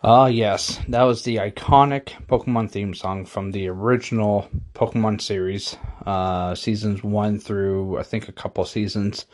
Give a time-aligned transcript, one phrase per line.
[0.00, 0.78] Ah, yes.
[0.86, 5.76] That was the iconic Pokemon theme song from the original Pokemon series,
[6.06, 9.26] uh, seasons one through, I think, a couple seasons.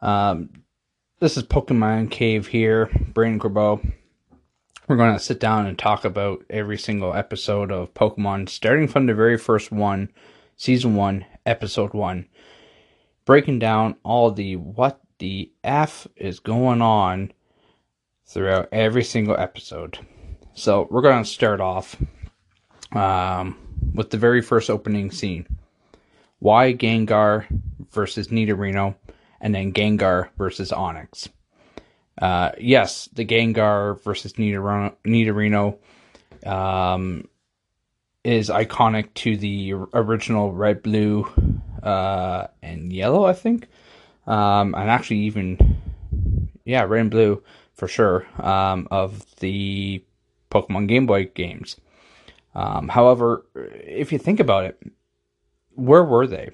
[0.00, 0.50] Um,
[1.18, 3.92] this is Pokemon Cave here, Brian Grabo.
[4.86, 9.06] We're going to sit down and talk about every single episode of Pokemon, starting from
[9.06, 10.10] the very first one,
[10.54, 12.28] season one, episode one,
[13.24, 17.32] breaking down all the what the F is going on
[18.28, 19.98] throughout every single episode.
[20.54, 21.96] So we're going to start off
[22.92, 23.58] um,
[23.94, 25.46] with the very first opening scene.
[26.38, 27.46] Why Gengar
[27.90, 28.94] versus Nidorino,
[29.40, 31.28] and then Gengar versus Onix.
[32.20, 35.78] Uh, yes, the Gengar versus Nidorino, Nidorino
[36.46, 37.28] um,
[38.24, 41.26] is iconic to the original red, blue,
[41.82, 43.68] uh, and yellow, I think.
[44.26, 45.78] Um, and actually, even,
[46.64, 47.42] yeah, red and blue
[47.78, 50.02] for sure, um, of the
[50.50, 51.76] Pokemon Game Boy games.
[52.54, 54.82] Um, however, if you think about it,
[55.76, 56.50] where were they?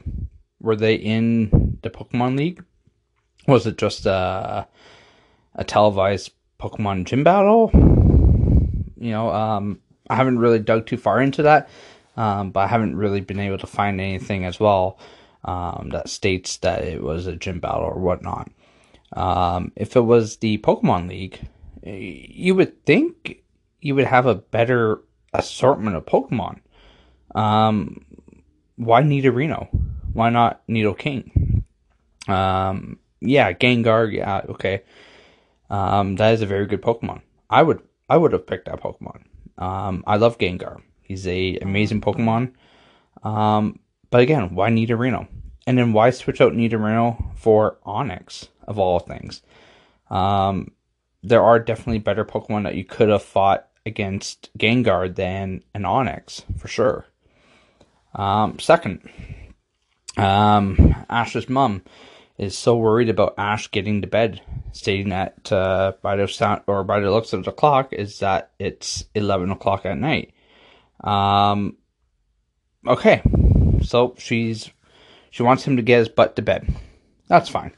[0.61, 2.63] Were they in the Pokemon League?
[3.49, 4.69] Was it just a,
[5.55, 7.71] a televised Pokemon gym battle?
[7.73, 9.81] You know, um,
[10.11, 11.71] I haven't really dug too far into that,
[12.19, 14.99] um, but I haven't really been able to find anything as well
[15.43, 18.51] um, that states that it was a gym battle or whatnot.
[19.15, 21.41] Um, if it was the Pokemon League,
[21.83, 23.43] you would think
[23.81, 25.01] you would have a better
[25.33, 26.61] assortment of Pokemon.
[27.35, 28.05] Um,
[28.77, 29.69] why Nidorino?
[30.13, 31.63] Why not Nidoking?
[32.29, 34.13] Um, yeah, Gengar.
[34.13, 34.83] Yeah, okay.
[35.71, 37.23] Um, that is a very good Pokemon.
[37.51, 39.25] I would I would have picked that Pokemon.
[39.59, 40.81] Um, I love Gengar.
[41.03, 42.53] He's a amazing Pokemon.
[43.23, 43.79] Um,
[44.11, 45.29] but again, why Nidorino?
[45.67, 49.43] And then why switch out Nidorino for Onix of all things?
[50.11, 50.73] Um,
[51.23, 56.43] there are definitely better Pokemon that you could have fought against Gengar than an Onix
[56.59, 57.07] for sure.
[58.15, 59.09] Um, second,
[60.17, 61.83] um, Ash's mom
[62.39, 64.41] is so worried about Ash getting to bed,
[64.73, 68.51] stating that uh, by the sound or by the looks of the clock is that
[68.59, 70.33] it's eleven o'clock at night.
[71.03, 71.77] Um,
[72.87, 73.23] okay,
[73.83, 74.71] so she's
[75.31, 76.73] she wants him to get his butt to bed.
[77.29, 77.73] That's fine.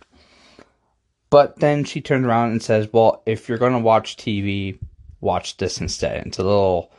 [1.30, 4.78] But then she turns around and says, "Well, if you're gonna watch TV,
[5.20, 6.92] watch this instead." It's a little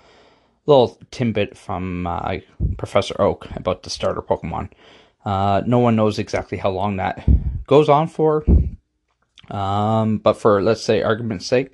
[0.65, 2.37] little tidbit from uh,
[2.77, 4.69] Professor Oak about the starter Pokemon.
[5.25, 7.25] Uh, no one knows exactly how long that
[7.65, 8.45] goes on for.
[9.49, 11.73] Um, but for let's say argument's sake,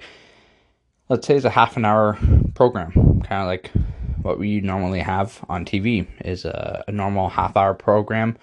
[1.09, 2.18] let's say it's a half an hour
[2.53, 2.91] program,
[3.22, 3.72] kind of like
[4.22, 8.38] what we normally have on TV is a, a normal half hour program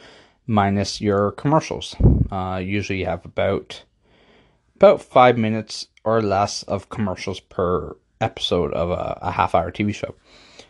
[0.47, 1.97] minus your commercials.
[2.31, 3.83] Uh, usually you have about
[4.81, 9.95] about five minutes or less of commercials per episode of a, a half hour TV
[9.95, 10.15] show.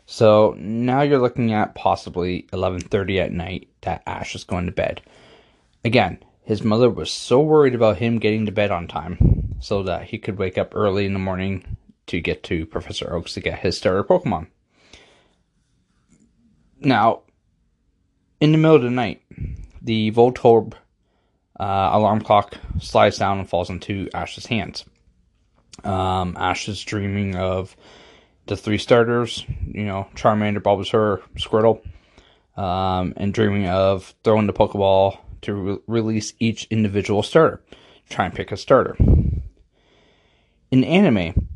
[0.05, 5.01] So now you're looking at possibly 11:30 at night that Ash is going to bed.
[5.85, 10.03] Again, his mother was so worried about him getting to bed on time so that
[10.07, 11.77] he could wake up early in the morning
[12.09, 14.49] to get to Professor Oaks to get his starter Pokemon.
[16.81, 17.21] Now,
[18.41, 19.23] in the middle of the night,
[19.81, 20.73] the Voltorb
[21.61, 24.87] uh, alarm clock slides down and falls into Ash's hands.
[25.85, 27.77] Um, Ash is dreaming of
[28.47, 31.87] the three starters, you know, Charmander, Bulbasaur, Squirtle,
[32.59, 37.63] um, and dreaming of throwing the Pokeball to re- release each individual starter.
[38.09, 38.97] Try and pick a starter.
[40.71, 41.47] In anime,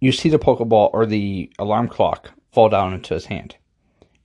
[0.00, 3.56] you see the Pokeball or the alarm clock fall down into his hand.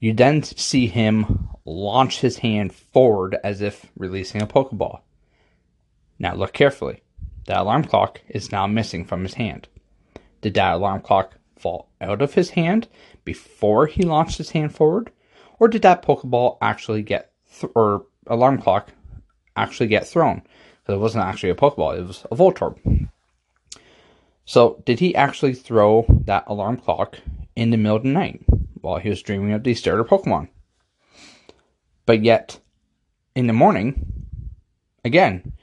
[0.00, 5.00] You then see him launch his hand forward as if releasing a Pokeball.
[6.18, 7.02] Now look carefully.
[7.46, 9.68] That alarm clock is now missing from his hand.
[10.40, 12.88] Did that alarm clock fall out of his hand
[13.24, 15.10] before he launched his hand forward?
[15.58, 18.90] Or did that Pokeball actually get, th- or alarm clock
[19.56, 20.42] actually get thrown?
[20.80, 23.08] Because it wasn't actually a Pokeball, it was a Voltorb.
[24.44, 27.18] So, did he actually throw that alarm clock
[27.54, 28.42] in the middle of the night
[28.80, 30.48] while he was dreaming of the starter Pokemon?
[32.12, 32.60] But yet,
[33.34, 34.28] in the morning,
[35.02, 35.54] again,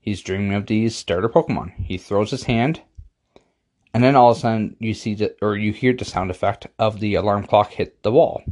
[0.00, 1.74] He's dreaming of these starter Pokemon.
[1.76, 2.80] He throws his hand,
[3.94, 6.66] and then all of a sudden you see the, or you hear the sound effect
[6.76, 8.42] of the alarm clock hit the wall.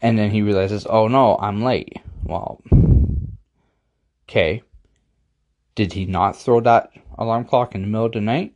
[0.00, 1.98] And then he realizes, oh no, I'm late.
[2.24, 2.62] Well,
[4.26, 4.62] okay.
[5.74, 8.54] Did he not throw that alarm clock in the middle of the night?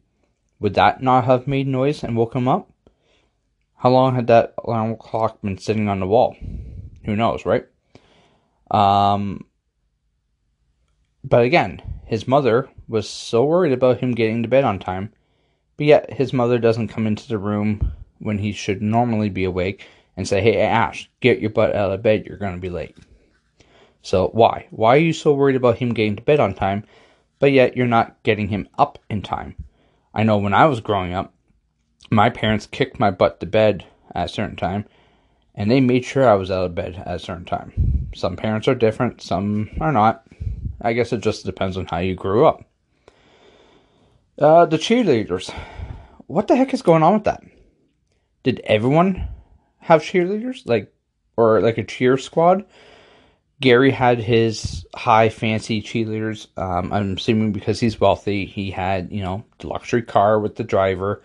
[0.61, 2.70] Would that not have made noise and woke him up?
[3.76, 6.38] How long had that alarm clock been sitting on the wall?
[7.05, 7.67] Who knows, right?
[8.71, 9.45] Um,
[11.23, 15.12] but again, his mother was so worried about him getting to bed on time,
[15.77, 19.87] but yet his mother doesn't come into the room when he should normally be awake
[20.17, 22.97] and say, Hey, Ash, get your butt out of bed, you're going to be late.
[24.03, 24.67] So, why?
[24.71, 26.85] Why are you so worried about him getting to bed on time,
[27.39, 29.56] but yet you're not getting him up in time?
[30.12, 31.33] I know when I was growing up,
[32.11, 34.85] my parents kicked my butt to bed at a certain time,
[35.55, 38.09] and they made sure I was out of bed at a certain time.
[38.15, 40.27] Some parents are different, some are not.
[40.81, 42.65] I guess it just depends on how you grew up.
[44.39, 45.55] Uh, the cheerleaders.
[46.27, 47.43] What the heck is going on with that?
[48.43, 49.29] Did everyone
[49.79, 50.62] have cheerleaders?
[50.67, 50.93] Like,
[51.37, 52.65] or like a cheer squad?
[53.61, 56.49] Gary had his high fancy cheerleaders.
[56.59, 60.65] Um, I'm assuming because he's wealthy, he had, you know, the luxury car with the
[60.65, 61.23] driver.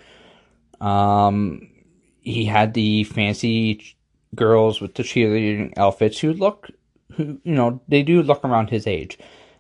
[0.80, 1.70] Um,
[2.22, 3.98] he had the fancy
[4.36, 6.70] girls with the cheerleading outfits who look,
[7.14, 9.18] who, you know, they do look around his age.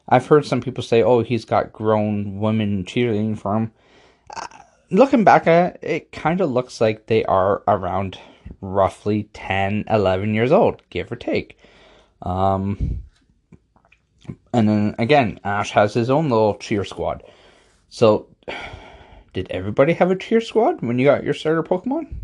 [0.08, 3.72] I've heard some people say, oh, he's got grown women cheerleading for him.
[4.36, 4.48] Uh,
[4.90, 8.18] looking back at it, it kind of looks like they are around
[8.62, 11.58] roughly 10, 11 years old, give or take.
[12.22, 13.04] Um,
[14.54, 17.24] and then again, Ash has his own little cheer squad.
[17.90, 18.28] So,
[19.34, 22.16] did everybody have a cheer squad when you got your starter Pokemon?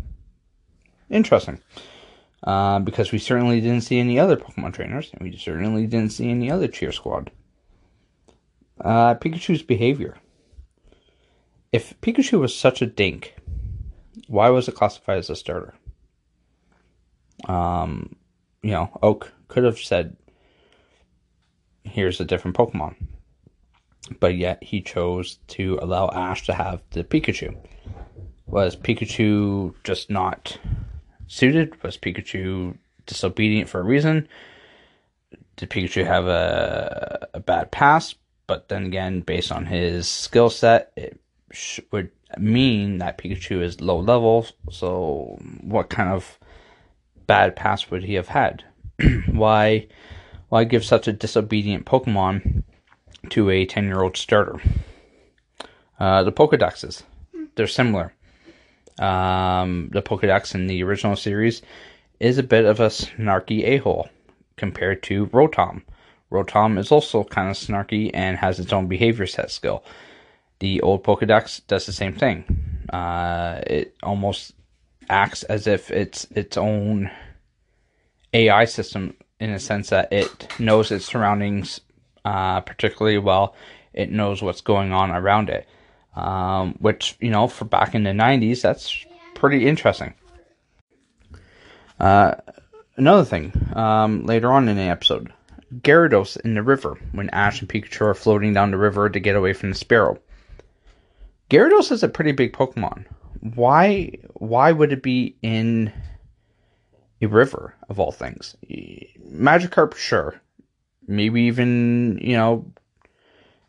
[1.08, 1.60] Interesting.
[2.46, 6.30] Uh, because we certainly didn't see any other Pokemon trainers, and we certainly didn't see
[6.30, 7.32] any other cheer squad.
[8.80, 10.16] Uh, Pikachu's behavior.
[11.72, 13.34] If Pikachu was such a dink,
[14.28, 15.74] why was it classified as a starter?
[17.48, 18.14] Um,
[18.62, 20.16] you know, Oak could have said,
[21.82, 22.94] here's a different Pokemon.
[24.20, 27.56] But yet he chose to allow Ash to have the Pikachu.
[28.46, 30.58] Was Pikachu just not
[31.26, 31.82] suited?
[31.82, 32.76] Was Pikachu
[33.06, 34.28] disobedient for a reason?
[35.56, 38.16] Did Pikachu have a, a bad past?
[38.46, 41.18] But then again, based on his skill set, it
[41.50, 44.46] sh- would mean that Pikachu is low level.
[44.70, 46.38] So, what kind of
[47.26, 48.64] bad past would he have had?
[49.30, 49.88] why
[50.48, 52.62] why give such a disobedient Pokemon
[53.30, 54.60] to a 10 year old starter?
[55.98, 57.02] Uh, the Pokedexes,
[57.54, 58.12] they're similar.
[58.98, 61.62] Um, the Pokedex in the original series
[62.20, 64.08] is a bit of a snarky a hole
[64.56, 65.82] compared to Rotom.
[66.32, 69.84] Rotom is also kind of snarky and has its own behavior set skill.
[70.60, 72.44] The old Pokedex does the same thing.
[72.90, 74.52] Uh, it almost
[75.08, 77.10] acts as if it's its own
[78.32, 81.80] AI system in a sense that it knows its surroundings
[82.24, 83.54] uh, particularly well.
[83.94, 85.66] It knows what's going on around it,
[86.16, 89.04] um, which you know for back in the '90s, that's
[89.34, 90.14] pretty interesting.
[92.00, 92.34] Uh,
[92.96, 95.32] another thing, um, later on in the episode,
[95.74, 99.36] Gyarados in the river when Ash and Pikachu are floating down the river to get
[99.36, 100.18] away from the Spearow
[101.50, 103.04] Gyarados is a pretty big Pokemon.
[103.40, 104.12] Why?
[104.34, 105.92] Why would it be in
[107.22, 108.56] a river of all things.
[108.68, 110.40] Magikarp, sure.
[111.06, 112.72] Maybe even, you know,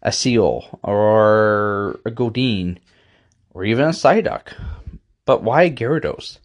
[0.07, 2.77] a seal or a Goldeen
[3.53, 4.53] or even a Psyduck.
[5.25, 6.39] But why Gyarados?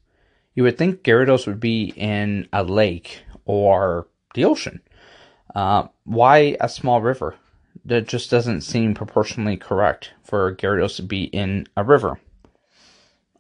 [0.57, 4.83] You would think Gyarados would be in a lake or the ocean.
[5.55, 7.37] Uh, why a small river?
[7.85, 12.19] That just doesn't seem proportionally correct for Gyarados to be in a river.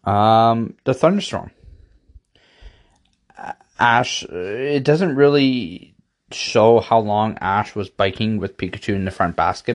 [0.04, 1.50] Um, the thunderstorm.
[3.80, 5.96] Ash, it doesn't really
[6.30, 9.74] show how long Ash was biking with Pikachu in the front basket.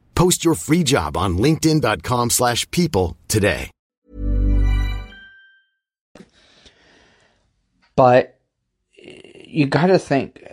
[0.15, 3.71] Post your free job on linkedin.com/people slash people today.
[7.95, 8.39] But
[9.45, 10.43] you got to think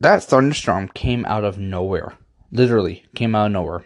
[0.00, 2.14] that thunderstorm came out of nowhere.
[2.50, 3.84] Literally came out of nowhere.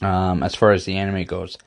[0.00, 1.58] Um, as far as the anime goes,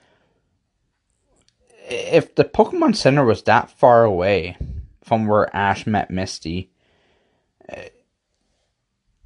[1.89, 4.57] if the Pokemon Center was that far away
[5.03, 6.71] from where Ash met Misty,
[7.67, 7.89] eh,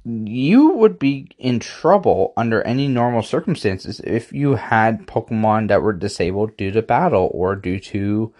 [0.06, 5.92] you would be in trouble under any normal circumstances if you had Pokemon that were
[5.92, 8.32] disabled due to battle or due to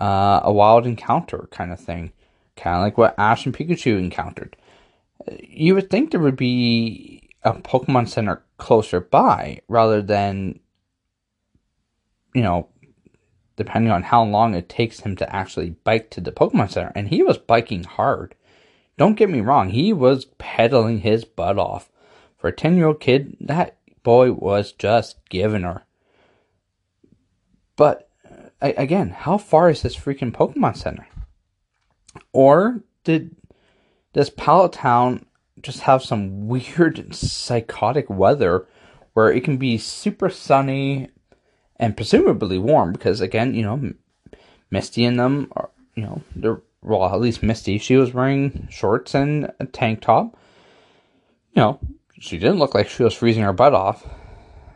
[0.00, 2.12] uh, a wild encounter kind of thing,
[2.56, 4.56] kind of like what Ash and Pikachu encountered.
[5.42, 10.60] You would think there would be a Pokemon Center closer by rather than,
[12.34, 12.68] you know,
[13.56, 16.92] depending on how long it takes him to actually bike to the Pokemon Center.
[16.94, 18.34] And he was biking hard.
[18.98, 21.90] Don't get me wrong, he was pedaling his butt off.
[22.38, 25.84] For a 10 year old kid, that boy was just giving her.
[27.76, 28.08] But
[28.60, 31.06] again, how far is this freaking Pokemon Center?
[32.32, 33.36] Or did
[34.12, 35.26] this Pallet Town
[35.60, 38.66] just have some weird psychotic weather
[39.12, 41.08] where it can be super sunny
[41.76, 43.92] and presumably warm because again, you know,
[44.70, 49.14] Misty and them are, you know, they're well, at least Misty, she was wearing shorts
[49.14, 50.36] and a tank top.
[51.52, 51.80] You know,
[52.20, 54.06] she didn't look like she was freezing her butt off.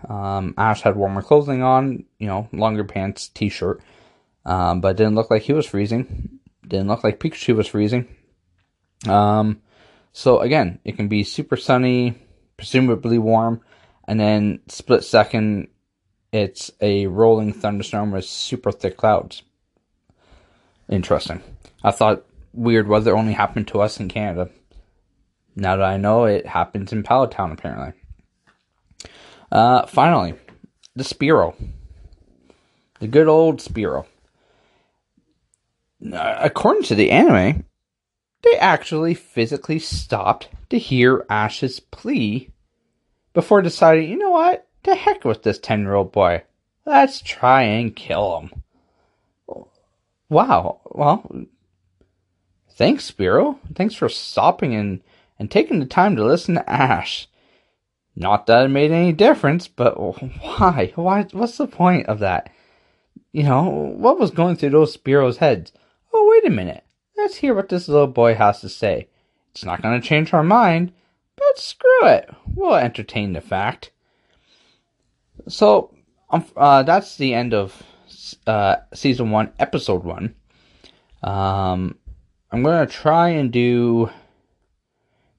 [0.09, 3.81] Um, Ash had warmer clothing on, you know, longer pants, t-shirt,
[4.45, 6.41] um, but didn't look like he was freezing.
[6.67, 8.09] Didn't look like Pikachu was freezing.
[9.07, 9.63] Um,
[10.13, 12.21] so again, it can be super sunny,
[12.57, 13.61] presumably warm,
[14.09, 15.69] and then split second,
[16.33, 19.43] it's a rolling thunderstorm with super thick clouds.
[20.91, 21.41] Interesting.
[21.85, 24.51] I thought weird weather only happened to us in Canada.
[25.55, 27.93] Now that I know it happens in Pallet Town apparently.
[29.53, 30.35] Uh, finally,
[30.97, 31.55] the Spearow.
[32.99, 34.05] The good old Spearow.
[36.13, 37.65] Uh, according to the anime,
[38.43, 42.51] they actually physically stopped to hear Ash's plea
[43.33, 44.67] before deciding, you know what?
[44.85, 46.43] To heck with this 10 year old boy.
[46.85, 48.63] Let's try and kill him.
[50.31, 50.81] Wow.
[50.87, 51.29] Well,
[52.71, 53.59] thanks, Spearow.
[53.75, 55.03] Thanks for stopping and,
[55.39, 57.29] and taking the time to listen to Ash.
[58.17, 59.99] Not that it made any difference, but
[60.41, 60.93] why?
[60.95, 61.27] Why?
[61.33, 62.51] What's the point of that?
[63.33, 65.73] You know, what was going through those Spearow's heads?
[66.13, 66.85] Oh, wait a minute.
[67.17, 69.09] Let's hear what this little boy has to say.
[69.51, 70.93] It's not going to change our mind,
[71.37, 72.31] but screw it.
[72.55, 73.91] We'll entertain the fact.
[75.49, 75.95] So,
[76.31, 77.83] um, uh, that's the end of
[78.47, 80.35] uh, season one, episode one.
[81.23, 81.97] Um,
[82.51, 84.11] I'm gonna try and do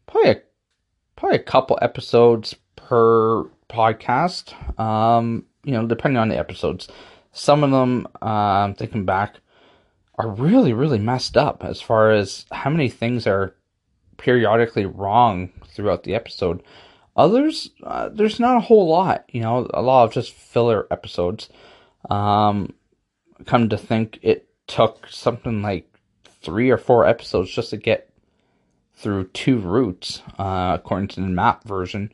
[0.08, 0.42] probably a
[1.16, 4.80] probably a couple episodes per podcast.
[4.80, 6.88] Um, you know, depending on the episodes.
[7.34, 9.38] Some of them, uh, thinking back,
[10.16, 13.56] are really really messed up as far as how many things are
[14.18, 16.62] periodically wrong throughout the episode.
[17.16, 21.50] Others, uh, there's not a whole lot, you know, a lot of just filler episodes.
[22.10, 22.74] Um,
[23.46, 25.88] come to think, it took something like
[26.42, 28.10] three or four episodes just to get
[28.96, 32.12] through two routes, uh, according to the map version.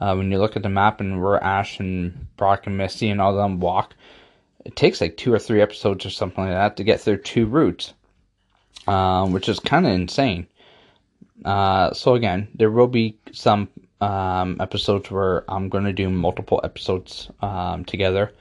[0.00, 3.20] Uh, when you look at the map and where Ash and Brock and Misty and
[3.20, 3.94] all them walk,
[4.64, 7.46] it takes like two or three episodes or something like that to get through two
[7.46, 7.94] routes,
[8.86, 10.46] um, which is kind of insane.
[11.44, 13.68] Uh, so again, there will be some
[14.00, 18.32] um, episodes where I'm going to do multiple episodes um, together.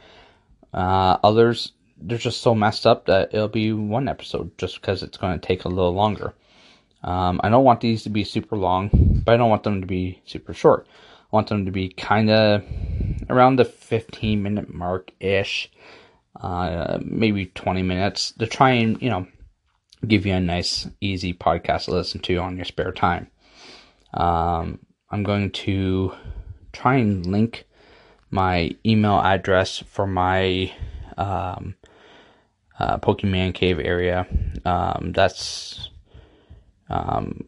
[0.74, 5.18] Uh, others, they're just so messed up that it'll be one episode just because it's
[5.18, 6.34] going to take a little longer.
[7.04, 8.90] Um, I don't want these to be super long,
[9.26, 10.88] but I don't want them to be super short.
[10.90, 12.64] I want them to be kind of
[13.30, 15.72] around the 15 minute mark ish,
[16.40, 19.28] uh, maybe 20 minutes to try and, you know,
[20.08, 23.28] give you a nice, easy podcast to listen to on your spare time.
[24.14, 24.80] Um,
[25.10, 26.14] I'm going to
[26.74, 27.66] try and link
[28.30, 30.72] my email address for my
[31.18, 31.76] um,
[32.82, 34.26] uh, Pokemon Cave area.
[34.66, 35.90] Um, that's
[36.90, 37.46] um,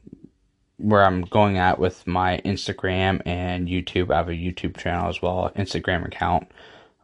[0.78, 4.12] where I'm going at with my Instagram and YouTube.
[4.12, 6.48] I have a YouTube channel as well, Instagram account.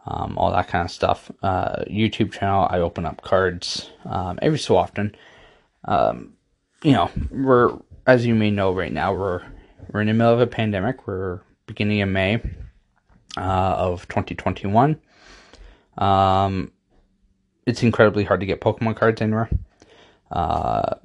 [0.05, 1.31] um, all that kind of stuff.
[1.43, 5.15] Uh, YouTube channel, I open up cards um, every so often.
[5.85, 6.33] Um,
[6.83, 9.43] you know, we're as you may know right now, we're
[9.91, 11.05] we're in the middle of a pandemic.
[11.07, 12.41] We're beginning in May
[13.37, 14.99] uh, of 2021.
[15.97, 16.71] Um,
[17.69, 19.47] it's incredibly hard to get Pokemon cards anywhere.
[20.31, 20.95] Uh,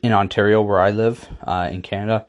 [0.00, 2.24] in Ontario, where I live, uh, in Canada,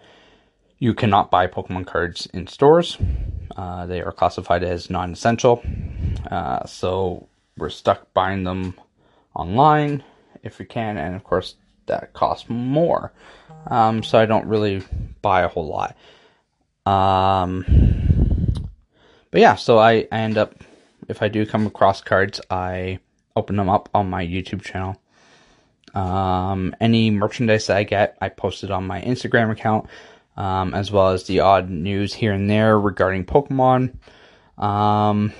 [0.80, 2.98] you cannot buy Pokemon cards in stores.
[3.56, 5.64] Uh, they are classified as non essential.
[6.32, 7.28] Uh, so
[7.58, 8.74] we're stuck buying them
[9.36, 10.04] online
[10.42, 13.14] if we can, and of course, that costs more.
[13.68, 14.82] Um, so I don't really
[15.22, 15.96] buy a whole lot.
[16.92, 17.66] Um,
[19.30, 20.56] but yeah, so I, I end up,
[21.08, 23.00] if I do come across cards, I
[23.36, 25.02] open them up on my YouTube channel.
[25.94, 29.88] Um, any merchandise that I get, I post it on my Instagram account,
[30.36, 33.96] um, as well as the odd news here and there regarding Pokemon,
[34.58, 35.32] um,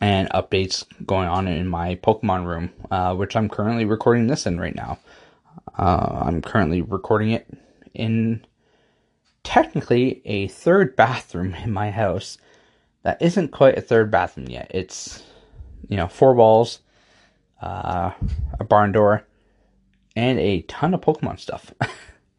[0.00, 4.60] and updates going on in my Pokemon room, uh, which I'm currently recording this in
[4.60, 4.98] right now.
[5.78, 7.46] Uh, I'm currently recording it
[7.94, 8.44] in
[9.42, 12.36] technically a third bathroom in my house
[13.04, 14.70] that isn't quite a third bathroom yet.
[14.74, 15.22] It's,
[15.88, 16.80] you know, four walls,
[17.60, 18.12] uh,
[18.58, 19.24] a barn door,
[20.14, 21.72] and a ton of Pokemon stuff.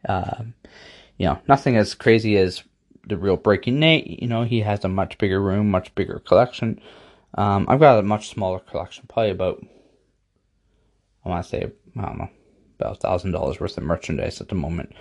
[0.08, 0.44] uh,
[1.18, 2.64] you know, nothing as crazy as
[3.08, 4.22] the real Breaking Nate.
[4.22, 6.80] You know, he has a much bigger room, much bigger collection.
[7.36, 9.64] Um, I've got a much smaller collection, probably about,
[11.26, 12.30] I want to say, I don't know,
[12.80, 14.94] about a thousand dollars worth of merchandise at the moment.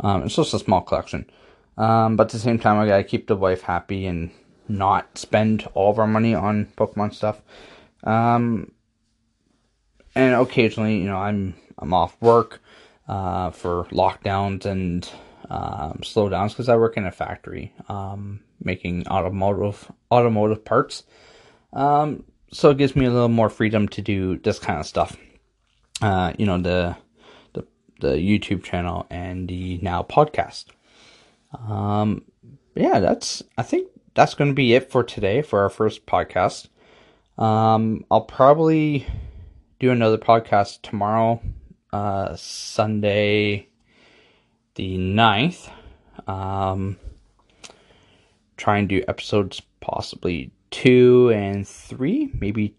[0.00, 1.30] Um, it's just a small collection.
[1.76, 4.30] Um, but at the same time, I gotta keep the wife happy and
[4.68, 7.42] not spend all of our money on Pokemon stuff.
[8.04, 8.72] Um,
[10.14, 12.62] and occasionally, you know, I'm I'm off work
[13.08, 15.08] uh, for lockdowns and
[15.50, 21.04] um, slowdowns because I work in a factory um, making automotive automotive parts.
[21.72, 25.16] Um, so it gives me a little more freedom to do this kind of stuff.
[26.00, 26.96] Uh, you know, the
[27.52, 27.66] the
[28.00, 30.66] the YouTube channel and the now podcast.
[31.68, 32.24] Um,
[32.74, 36.68] yeah, that's I think that's going to be it for today for our first podcast.
[37.36, 39.06] Um, I'll probably
[39.78, 41.40] do another podcast tomorrow,
[41.92, 43.68] uh, Sunday
[44.74, 45.70] the 9th.
[46.26, 46.96] Um,
[48.56, 52.74] try and do episodes possibly two and three, maybe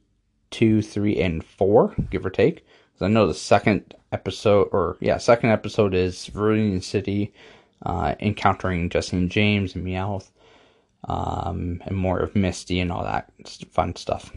[0.51, 2.65] two, three, and four, give or take.
[2.93, 7.33] Because I know the second episode, or yeah, second episode is Viridian City
[7.85, 10.31] uh, encountering and James and Meowth,
[11.07, 13.31] um, and more of Misty and all that
[13.69, 14.31] fun stuff.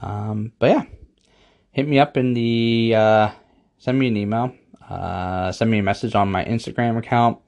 [0.00, 0.84] Um, but yeah,
[1.72, 3.30] hit me up in the uh,
[3.78, 4.54] send me an email,
[4.88, 7.38] uh, send me a message on my Instagram account,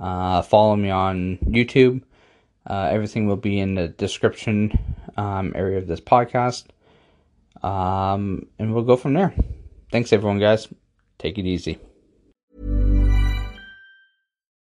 [0.00, 2.02] uh, follow me on YouTube.
[2.66, 4.72] Uh, everything will be in the description
[5.16, 6.64] um, area of this podcast,
[7.62, 9.34] um, and we'll go from there.
[9.92, 10.68] Thanks, everyone, guys.
[11.18, 11.78] Take it easy.